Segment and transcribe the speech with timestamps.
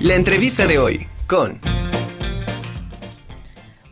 [0.00, 1.60] La entrevista de hoy con...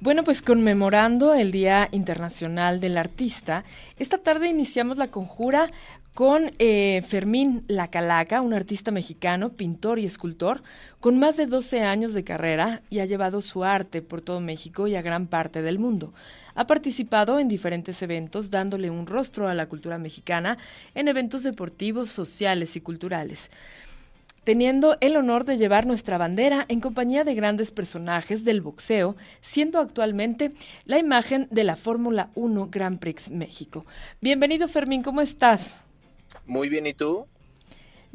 [0.00, 3.64] Bueno, pues conmemorando el Día Internacional del Artista,
[3.98, 5.66] esta tarde iniciamos la conjura
[6.12, 10.62] con eh, Fermín Lacalaca, un artista mexicano, pintor y escultor,
[11.00, 14.86] con más de 12 años de carrera y ha llevado su arte por todo México
[14.86, 16.12] y a gran parte del mundo.
[16.54, 20.58] Ha participado en diferentes eventos dándole un rostro a la cultura mexicana
[20.94, 23.50] en eventos deportivos, sociales y culturales
[24.44, 29.80] teniendo el honor de llevar nuestra bandera en compañía de grandes personajes del boxeo, siendo
[29.80, 30.50] actualmente
[30.84, 33.84] la imagen de la Fórmula 1 Grand Prix México.
[34.20, 35.78] Bienvenido Fermín, ¿cómo estás?
[36.46, 37.26] Muy bien, ¿y tú?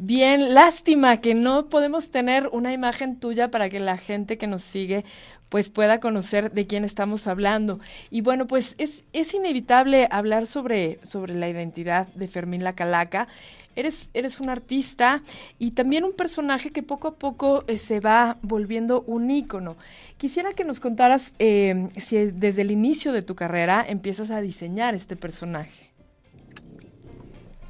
[0.01, 4.63] Bien, lástima que no podemos tener una imagen tuya para que la gente que nos
[4.63, 5.03] sigue
[5.49, 7.81] pues pueda conocer de quién estamos hablando.
[8.09, 13.27] Y bueno, pues es, es inevitable hablar sobre, sobre la identidad de Fermín La Calaca.
[13.75, 15.21] Eres, eres un artista
[15.57, 19.75] y también un personaje que poco a poco eh, se va volviendo un ícono.
[20.15, 24.95] Quisiera que nos contaras eh, si desde el inicio de tu carrera empiezas a diseñar
[24.95, 25.88] este personaje.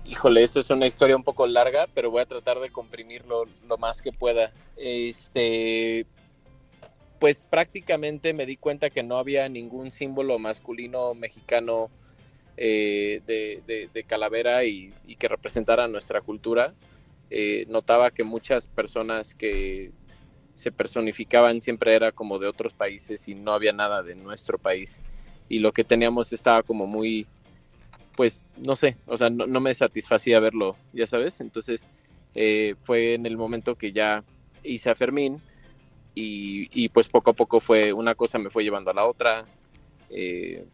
[0.09, 3.77] Híjole, eso es una historia un poco larga, pero voy a tratar de comprimirlo lo
[3.77, 4.51] más que pueda.
[4.75, 6.07] Este,
[7.19, 11.91] pues prácticamente me di cuenta que no había ningún símbolo masculino mexicano
[12.57, 16.73] eh, de, calavera y, que representara nuestra cultura.
[17.29, 19.91] Eh, notaba que muchas personas que
[20.55, 25.03] se personificaban siempre era como de otros países y no había nada de nuestro país.
[25.49, 27.27] Y lo que teníamos estaba como muy,
[28.19, 31.39] pues, no sé, o sea, no, me satisfacía verlo, ya sabes.
[31.39, 31.87] Entonces
[32.35, 34.25] eh, fue en el momento que ya
[34.61, 35.41] hice a Fermín
[36.13, 39.45] y, pues poco a poco fue una cosa me fue llevando a la otra.
[40.09, 40.65] Eh,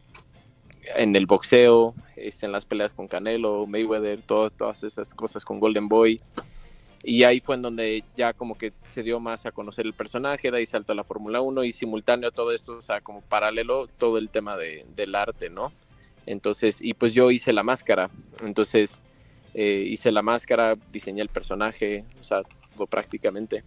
[0.96, 5.88] en el boxeo, este, en las peleas con Canelo, Mayweather, todas esas cosas con Golden
[5.88, 6.20] Boy.
[7.04, 10.50] Y ahí fue en donde ya como que se dio más a conocer el personaje,
[10.50, 13.86] de ahí saltó a la Fórmula 1 y simultáneo todo esto, o sea, como paralelo
[13.86, 15.72] todo el tema de, del arte, ¿no?
[16.26, 18.10] Entonces, y pues yo hice la máscara,
[18.44, 19.02] entonces
[19.54, 22.42] eh, hice la máscara, diseñé el personaje, o sea,
[22.76, 23.64] todo prácticamente.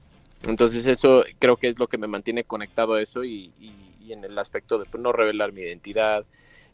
[0.47, 3.53] Entonces eso creo que es lo que me mantiene conectado a eso y,
[4.09, 6.25] en el aspecto de pues, no revelar mi identidad.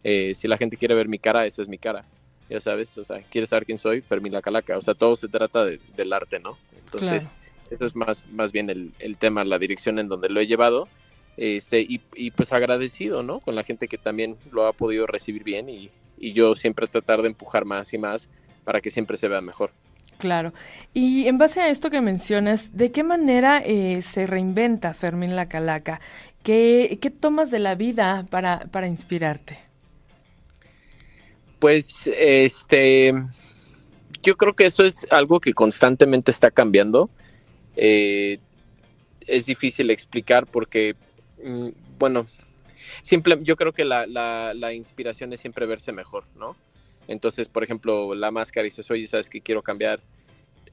[0.04, 2.04] Eh, si la gente quiere ver mi cara, esa es mi cara.
[2.48, 4.76] Ya sabes, o sea, quieres saber quién soy, Fermín La Calaca.
[4.76, 6.58] O sea, todo se trata del arte, ¿no?
[6.84, 7.32] Entonces,
[7.70, 10.88] eso es más, más bien el, el, tema, la dirección en donde lo he llevado.
[11.36, 13.40] Este, y, y, pues agradecido, ¿no?
[13.40, 17.22] Con la gente que también lo ha podido recibir bien y, y yo siempre tratar
[17.22, 18.28] de empujar más y más
[18.64, 19.70] para que siempre se vea mejor.
[20.18, 20.52] Claro.
[20.92, 25.48] Y en base a esto que mencionas, ¿de qué manera eh, se reinventa Fermín La
[25.48, 26.00] Calaca?
[26.42, 29.58] ¿Qué, ¿Qué, tomas de la vida para, para inspirarte?
[31.58, 33.12] Pues, este,
[34.22, 37.10] yo creo que eso es algo que constantemente está cambiando.
[37.76, 38.38] Eh,
[39.26, 40.94] es difícil explicar porque,
[41.98, 42.26] bueno,
[43.02, 46.56] simple, yo creo que la, la, la inspiración es siempre verse mejor, ¿no?
[47.08, 50.00] Entonces, por ejemplo, la máscara y dices, oye, ¿sabes que quiero cambiar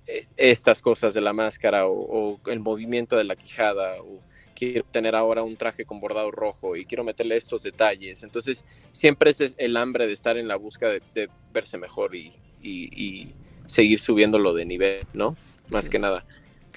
[0.07, 4.19] eh, estas cosas de la máscara o, el movimiento de la quijada o
[4.55, 8.23] quiero tener ahora un traje con bordado rojo y quiero meterle estos detalles.
[8.23, 13.33] Entonces, siempre es el hambre de estar en la búsqueda de, verse mejor y, y,
[13.65, 15.37] seguir subiéndolo de nivel, ¿no?
[15.69, 16.25] Más que nada.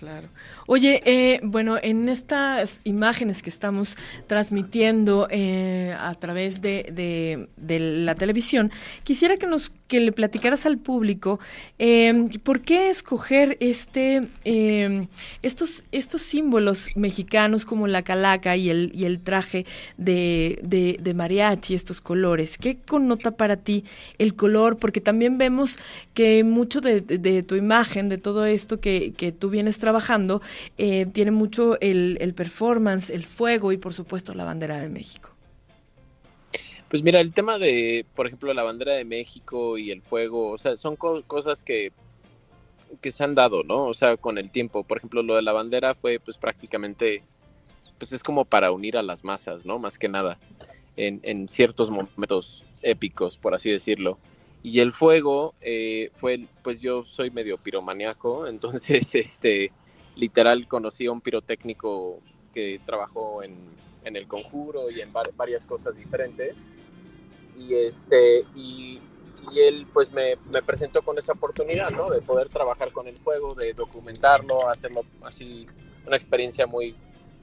[0.05, 0.29] Claro.
[0.67, 8.15] Oye, eh, bueno, en estas imágenes que estamos transmitiendo eh, a través de, de, la
[8.15, 8.71] televisión,
[9.03, 11.41] quisiera que nos que le platicaras al público
[11.79, 14.29] eh, por qué escoger este
[15.43, 21.75] estos estos símbolos mexicanos como la calaca y el y el traje de, de, mariachi,
[21.75, 22.59] estos colores.
[22.59, 23.85] ¿Qué connota para ti
[24.19, 24.79] el color?
[24.79, 25.79] Porque también vemos
[26.13, 27.01] que mucho de,
[27.43, 30.43] tu imagen, de todo esto que, que tú vienes trabajando,
[30.79, 35.34] eh, tiene mucho el, performance, el fuego y por supuesto la bandera de México.
[36.89, 40.59] Pues mira, el tema de, por ejemplo, la bandera de México y el fuego, o
[40.59, 41.93] sea, son cosas que,
[43.01, 43.87] que se han dado, ¿no?
[43.87, 44.85] O sea, con el tiempo.
[44.85, 47.23] Por ejemplo, lo de la bandera fue pues prácticamente,
[47.99, 49.79] pues es como para unir a las masas, ¿no?
[49.79, 50.39] Más que nada,
[50.97, 54.19] en, en ciertos momentos épicos, por así decirlo.
[54.63, 59.73] Y el fuego eh, fue, pues yo soy medio piromaniaco, entonces, este,
[60.17, 62.21] literal conocí a un pirotécnico
[62.53, 63.57] que trabajó en,
[64.05, 66.71] en el conjuro y en varias cosas diferentes.
[67.59, 69.01] Y, este, y,
[69.53, 72.11] y él pues me, me, presentó con esa oportunidad, ¿no?
[72.11, 75.67] De poder trabajar con el fuego, de documentarlo, hacerlo así,
[76.07, 76.97] una experiencia muy,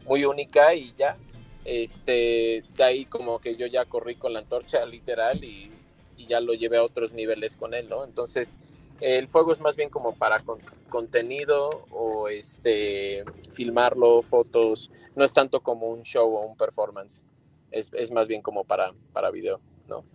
[0.06, 1.18] muy única y ya.
[1.64, 5.72] Este, de ahí como que yo ya corrí con la antorcha literal y,
[6.18, 8.04] y ya lo llevé a otros niveles con él, ¿no?
[8.04, 8.58] Entonces,
[9.02, 10.42] El fuego es más bien como para
[10.90, 17.24] contenido o este filmarlo, fotos, no es tanto como un show o un performance,
[17.72, 20.06] es, es más bien como para, para video, ¿no?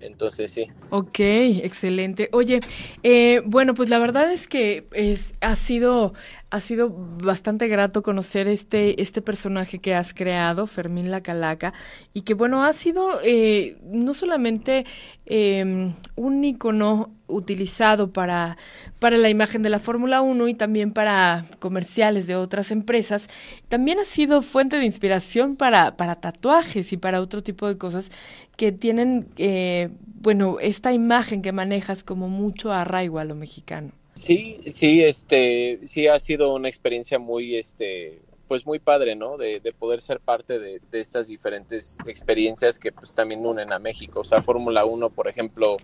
[0.00, 0.68] Entonces sí.
[0.90, 2.28] Ok, excelente.
[2.32, 2.60] Oye,
[3.02, 6.14] eh, bueno, pues la verdad es que es, ha sido
[6.50, 11.74] ha sido bastante grato conocer este, este personaje que has creado, Fermín La Calaca,
[12.14, 14.86] y que bueno, ha sido eh, no solamente
[15.26, 18.56] em, un icono utilizado para,
[18.98, 23.28] para la imagen de la Fórmula 1 y también para comerciales de otras empresas,
[23.68, 28.10] también ha sido fuente de inspiración para, para tatuajes y para otro tipo de cosas
[28.56, 33.97] que tienen, eh, bueno, esta imagen que manejas como mucho arraigo a lo mexicano.
[34.18, 39.36] Sí, sí, este, sí ha sido una experiencia muy, este, pues muy padre, ¿no?
[39.36, 44.20] De, poder ser parte de, estas diferentes experiencias que pues también unen a México.
[44.20, 45.76] O sea, Fórmula 1, por ejemplo,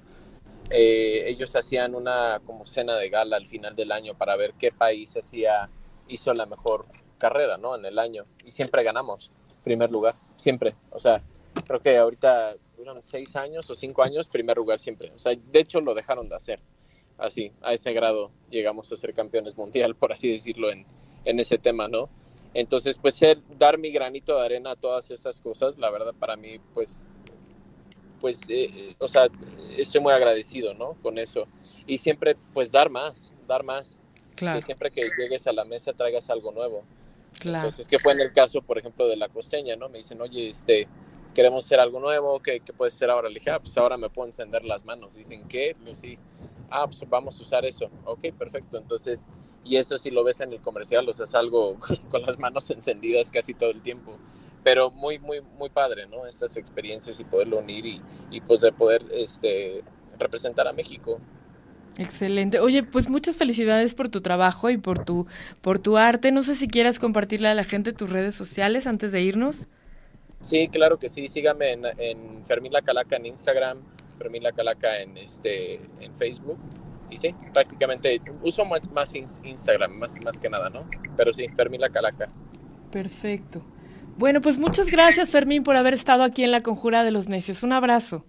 [0.71, 4.73] eh, ellos hacían una como cena de gala al final del año para ver qué
[4.73, 5.71] país hacía,
[6.09, 6.87] hizo la mejor
[7.19, 7.77] carrera, ¿no?
[7.77, 8.25] En el año.
[8.45, 9.31] Y siempre ganamos,
[9.63, 10.75] primer lugar, siempre.
[10.91, 11.23] O sea,
[11.65, 15.13] creo que ahorita duran seis años o cinco años, primer lugar siempre.
[15.15, 16.59] O sea, de hecho lo dejaron de hacer
[17.19, 20.87] así, a ese grado llegamos a ser campeones mundial, por así decirlo, en,
[21.25, 22.09] en ese tema, ¿no?
[22.55, 26.37] Entonces, pues ser, dar mi granito de arena a todas estas cosas, la verdad para
[26.37, 27.03] mí, pues,
[28.21, 29.29] pues, eh, eh, o sea,
[29.77, 30.95] estoy muy agradecido, ¿no?
[31.03, 31.47] Con eso.
[31.87, 34.01] Y siempre, pues, dar más, dar más.
[34.37, 34.59] Claro.
[34.59, 36.85] Que siempre que llegues a la mesa traigas algo nuevo.
[37.39, 37.69] Claro.
[37.69, 39.89] Entonces, que fue en el caso, por ejemplo, de la costeña, ¿no?
[39.89, 40.87] Me dicen, oye, este,
[41.35, 43.29] queremos hacer algo nuevo, ¿qué, qué puede ser ahora?
[43.29, 45.17] Le dije, ah, pues ahora me puedo encender las manos.
[45.17, 45.77] Dicen, ¿qué?
[45.85, 46.19] Le sí
[46.71, 47.91] ah, pues vamos a usar eso.
[48.05, 48.79] Ok, perfecto.
[48.79, 49.27] Entonces,
[49.65, 51.79] y eso si lo ves en el comercial, o sea, es algo
[52.11, 54.17] con las manos encendidas casi todo el tiempo.
[54.63, 56.27] Pero muy, muy, muy padre, ¿no?
[56.27, 58.01] Estas experiencias y poderlo unir y,
[58.31, 59.85] y pues de poder este,
[60.19, 61.21] representar a México.
[61.97, 62.59] Excelente.
[62.59, 65.27] Oye, pues muchas felicidades por tu trabajo y por tu,
[65.61, 66.33] por tu arte.
[66.33, 69.69] No sé si quieras compartirle a la gente tus redes sociales antes de irnos.
[70.43, 71.29] Sí, claro que sí.
[71.29, 73.79] Sígame en, en Fermín La Calaca en Instagram,
[74.19, 76.59] Fermín La Calaca en, este, en Facebook.
[77.11, 80.89] Y sí, prácticamente uso más, más Instagram, más, más que nada, ¿no?
[81.17, 82.29] Pero sí, Fermín La Calaca.
[82.91, 83.63] Perfecto.
[84.17, 87.63] Bueno, pues muchas gracias Fermín por haber estado aquí en la Conjura de los Necios.
[87.65, 88.23] Un abrazo.